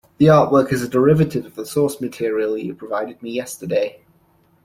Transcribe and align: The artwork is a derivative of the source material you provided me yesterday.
The 0.17 0.25
artwork 0.25 0.73
is 0.73 0.81
a 0.81 0.87
derivative 0.89 1.45
of 1.45 1.53
the 1.53 1.63
source 1.63 2.01
material 2.01 2.57
you 2.57 2.73
provided 2.73 3.21
me 3.21 3.33
yesterday. 3.33 4.01